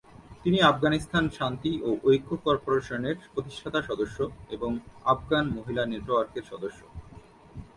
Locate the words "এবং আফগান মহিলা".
4.55-5.83